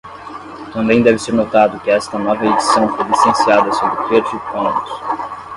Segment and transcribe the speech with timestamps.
[0.73, 4.89] Também deve ser notado que esta nova edição foi licenciada sob Creative Commons.